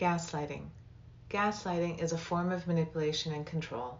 [0.00, 0.70] Gaslighting.
[1.28, 3.98] Gaslighting is a form of manipulation and control.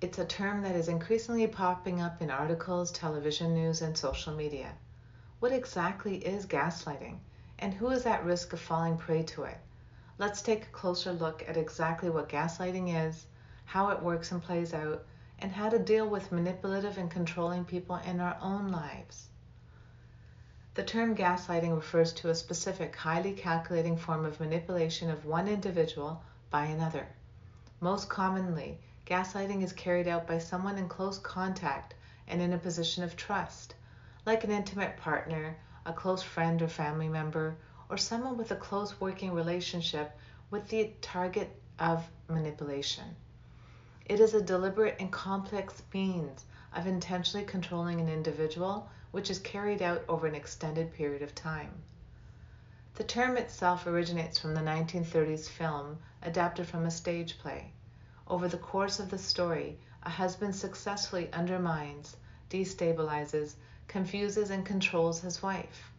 [0.00, 4.70] It's a term that is increasingly popping up in articles, television news, and social media.
[5.40, 7.18] What exactly is gaslighting,
[7.58, 9.58] and who is at risk of falling prey to it?
[10.18, 13.26] Let's take a closer look at exactly what gaslighting is,
[13.64, 15.04] how it works and plays out,
[15.40, 19.30] and how to deal with manipulative and controlling people in our own lives.
[20.74, 26.22] The term gaslighting refers to a specific, highly calculating form of manipulation of one individual
[26.48, 27.08] by another.
[27.80, 31.92] Most commonly, gaslighting is carried out by someone in close contact
[32.26, 33.74] and in a position of trust,
[34.24, 37.54] like an intimate partner, a close friend or family member,
[37.90, 40.16] or someone with a close working relationship
[40.50, 43.14] with the target of manipulation.
[44.06, 49.82] It is a deliberate and complex means of intentionally controlling an individual which is carried
[49.82, 51.70] out over an extended period of time.
[52.94, 57.72] The term itself originates from the 1930s film adapted from a stage play.
[58.26, 62.16] Over the course of the story, a husband successfully undermines,
[62.48, 63.54] destabilizes,
[63.86, 65.92] confuses, and controls his wife.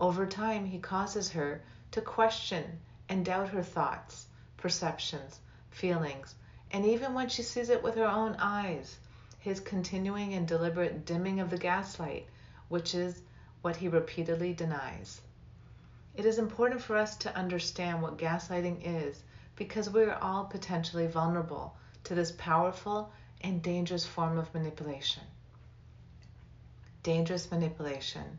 [0.00, 4.26] Over time, he causes her to question and doubt her thoughts,
[4.56, 5.38] perceptions,
[5.70, 6.34] feelings,
[6.70, 8.96] and even when she sees it with her own eyes,
[9.38, 12.26] his continuing and deliberate dimming of the gaslight
[12.68, 13.22] which is
[13.62, 15.20] what he repeatedly denies.
[16.16, 19.22] It is important for us to understand what gaslighting is
[19.56, 25.22] because we are all potentially vulnerable to this powerful and dangerous form of manipulation.
[27.02, 28.38] Dangerous manipulation.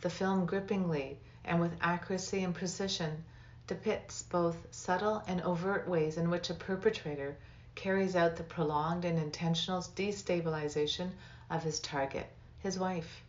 [0.00, 3.24] The film grippingly and with accuracy and precision
[3.66, 7.36] depicts both subtle and overt ways in which a perpetrator
[7.74, 11.10] carries out the prolonged and intentional destabilization
[11.50, 13.23] of his target, his wife.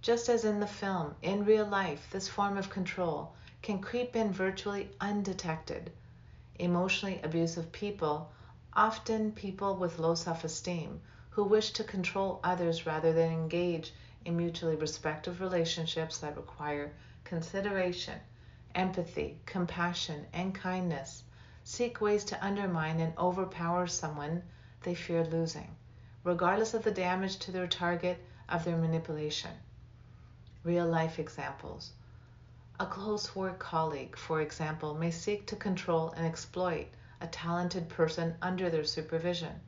[0.00, 4.32] Just as in the film, in real life, this form of control can creep in
[4.32, 5.90] virtually undetected.
[6.56, 8.30] Emotionally abusive people,
[8.74, 11.00] often people with low self esteem,
[11.30, 13.92] who wish to control others rather than engage
[14.24, 16.92] in mutually respectful relationships that require
[17.24, 18.20] consideration,
[18.76, 21.24] empathy, compassion, and kindness,
[21.64, 24.44] seek ways to undermine and overpower someone
[24.82, 25.74] they fear losing,
[26.22, 29.50] regardless of the damage to their target of their manipulation
[30.64, 31.92] real life examples.
[32.80, 36.88] A close work colleague, for example, may seek to control and exploit
[37.20, 39.60] a talented person under their supervision.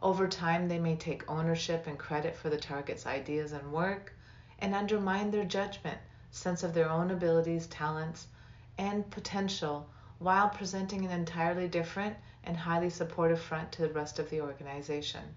[0.00, 4.12] Over time, they may take ownership and credit for the target's ideas and work
[4.60, 5.98] and undermine their judgment,
[6.30, 8.28] sense of their own abilities, talents,
[8.76, 14.30] and potential while presenting an entirely different and highly supportive front to the rest of
[14.30, 15.34] the organization.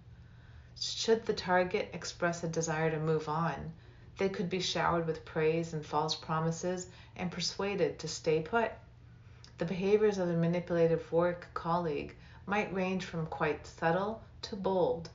[0.80, 3.74] Should the target express a desire to move on,
[4.18, 8.72] they could be showered with praise and false promises and persuaded to stay put.
[9.58, 15.10] The behaviors of a manipulative work colleague might range from quite subtle to bold,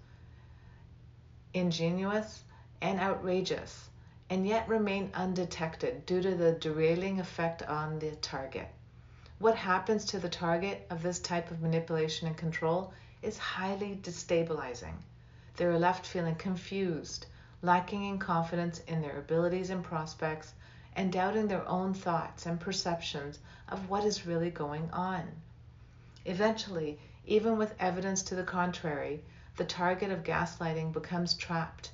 [1.53, 2.45] ingenuous,
[2.81, 3.89] and outrageous,
[4.31, 8.69] and yet remain undetected due to the derailing effect on the target.
[9.39, 12.93] What happens to the target of this type of manipulation and control
[13.23, 14.95] is highly destabilizing.
[15.57, 17.27] They are left feeling confused,
[17.67, 20.55] lacking in confidence in their abilities and prospects,
[20.95, 25.29] and doubting their own thoughts and perceptions of what is really going on.
[26.25, 29.21] Eventually, even with evidence to the contrary,
[29.57, 31.91] the target of gaslighting becomes trapped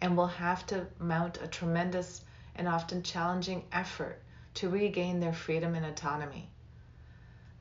[0.00, 2.22] and will have to mount a tremendous
[2.54, 4.22] and often challenging effort
[4.54, 6.48] to regain their freedom and autonomy.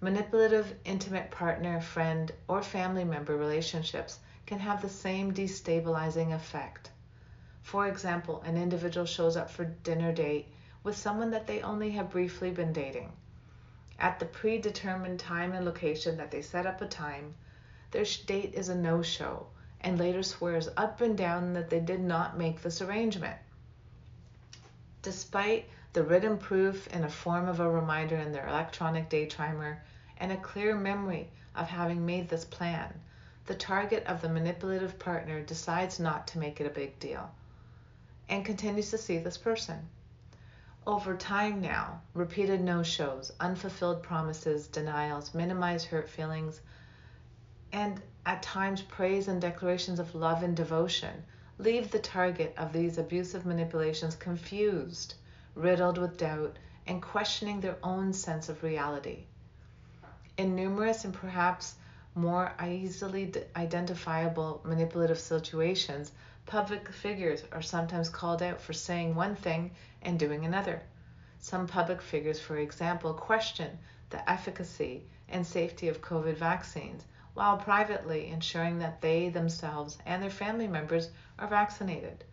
[0.02, 6.92] Manipulative, intimate partner, friend, or family member relationships can have the same destabilizing effect.
[7.66, 10.48] For example, an individual shows up for dinner date
[10.84, 13.12] with someone that they only have briefly been dating.
[14.00, 17.34] At the predetermined time and location that they set up a time,
[17.92, 19.48] their date is a no show
[19.81, 23.36] and later swears up and down that they did not make this arrangement.
[25.02, 29.82] Despite the written proof in a form of a reminder in their electronic day timer
[30.17, 33.02] and a clear memory of having made this plan,
[33.47, 37.32] the target of the manipulative partner decides not to make it a big deal
[38.30, 39.88] and continues to see this person.
[40.88, 46.62] Over time now, repeated no shows, unfulfilled promises, denials, minimized hurt feelings,
[47.72, 51.24] and at times praise and declarations of love and devotion
[51.58, 55.16] leave the target of these abusive manipulations confused,
[55.56, 59.26] riddled with doubt, and questioning their own sense of reality.
[60.38, 61.76] In numerous and perhaps
[62.16, 66.12] more easily identifiable manipulative situations,
[66.46, 69.72] Public figures are sometimes called out for saying one thing
[70.03, 70.84] and doing another.
[71.40, 73.79] Some public figures, for example, question
[74.12, 77.03] the efficacy and safety of COVID vaccines,
[77.34, 81.09] while privately ensuring that they themselves and their family members
[81.40, 82.23] are vaccinated.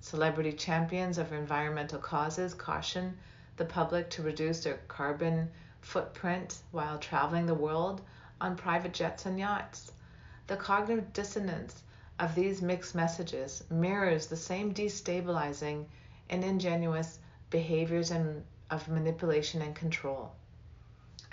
[0.00, 3.16] Celebrity champions of environmental causes caution
[3.56, 5.50] the public to reduce their carbon
[5.80, 8.02] footprint while traveling the world
[8.42, 9.92] on private jets and yachts.
[10.48, 11.80] The cognitive dissonance
[12.18, 15.86] of these mixed messages mirrors the same destabilizing
[16.28, 20.32] and ingenuous behaviors and of manipulation and control.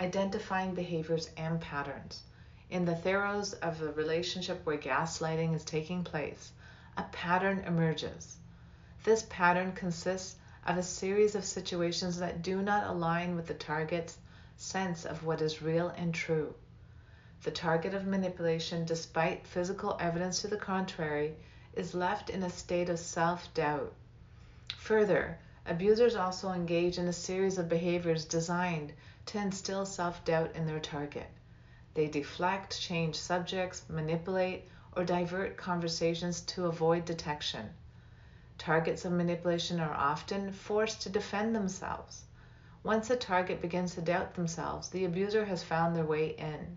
[0.00, 2.22] Identifying behaviors and patterns.
[2.70, 6.52] In the throes of a relationship where gaslighting is taking place,
[6.96, 8.36] a pattern emerges.
[9.02, 14.16] This pattern consists of a series of situations that do not align with the target's
[14.56, 16.54] sense of what is real and true.
[17.42, 21.36] The target of manipulation, despite physical evidence to the contrary,
[21.72, 23.94] is left in a state of self doubt.
[24.76, 28.92] Further, abusers also engage in a series of behaviors designed
[29.24, 31.28] to instill self doubt in their target.
[31.94, 37.70] They deflect, change subjects, manipulate, or divert conversations to avoid detection.
[38.58, 42.24] Targets of manipulation are often forced to defend themselves.
[42.82, 46.76] Once a target begins to doubt themselves, the abuser has found their way in.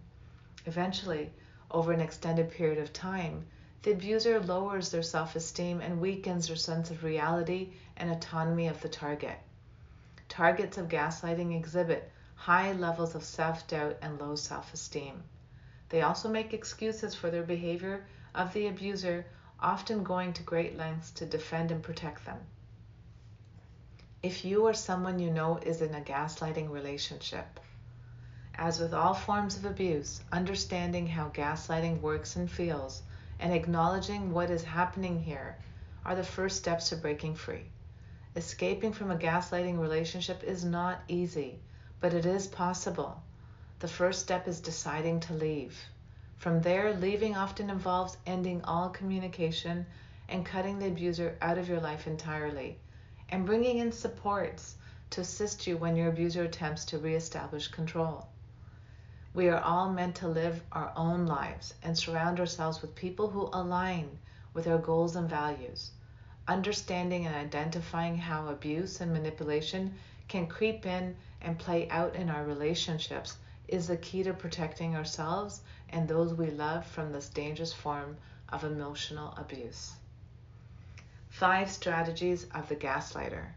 [0.65, 1.33] Eventually,
[1.69, 3.45] over an extended period of time,
[3.81, 8.81] the abuser lowers their self esteem and weakens their sense of reality and autonomy of
[8.81, 9.37] the target.
[10.29, 15.23] Targets of gaslighting exhibit high levels of self doubt and low self esteem.
[15.89, 19.25] They also make excuses for their behavior of the abuser
[19.59, 22.39] often going to great lengths to defend and protect them.
[24.21, 27.59] If you or someone you know is in a gaslighting relationship,
[28.55, 33.01] as with all forms of abuse, understanding how gaslighting works and feels
[33.39, 35.57] and acknowledging what is happening here
[36.05, 37.65] are the first steps to breaking free.
[38.35, 41.59] Escaping from a gaslighting relationship is not easy,
[41.99, 43.21] but it is possible.
[43.79, 45.77] The first step is deciding to leave.
[46.37, 49.85] From there, leaving often involves ending all communication
[50.29, 52.79] and cutting the abuser out of your life entirely,
[53.29, 54.77] and bringing in supports
[55.09, 58.27] to assist you when your abuser attempts to reestablish control.
[59.35, 63.49] We are all meant to live our own lives and surround ourselves with people who
[63.51, 64.19] align
[64.53, 65.89] with our goals and values.
[66.47, 69.95] Understanding and identifying how abuse and manipulation
[70.27, 73.37] can creep in and play out in our relationships
[73.67, 78.17] is the key to protecting ourselves and those we love from this dangerous form
[78.49, 79.93] of emotional abuse.
[81.29, 83.53] Five strategies of the gaslighter.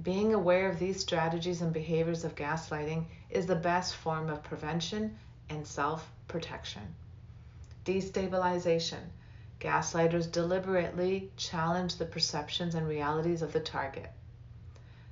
[0.00, 5.18] Being aware of these strategies and behaviors of gaslighting is the best form of prevention
[5.50, 6.94] and self protection.
[7.84, 9.10] Destabilization.
[9.58, 14.10] Gaslighters deliberately challenge the perceptions and realities of the target.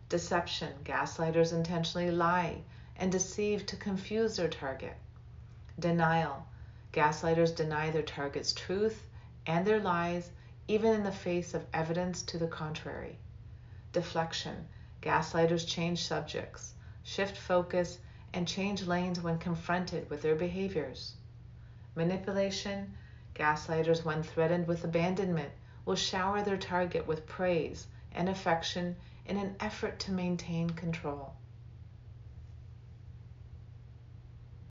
[0.08, 0.72] Deception.
[0.84, 2.62] Gaslighters intentionally lie
[2.94, 4.96] and deceive to confuse their target.
[5.80, 6.46] Denial.
[6.92, 9.02] Gaslighters deny their target's truth
[9.46, 10.30] and their lies,
[10.68, 13.18] even in the face of evidence to the contrary.
[13.92, 14.68] Deflection.
[15.06, 16.74] Gaslighters change subjects,
[17.04, 18.00] shift focus,
[18.32, 21.14] and change lanes when confronted with their behaviors.
[21.94, 22.92] Manipulation.
[23.32, 25.52] Gaslighters, when threatened with abandonment,
[25.84, 31.34] will shower their target with praise and affection in an effort to maintain control.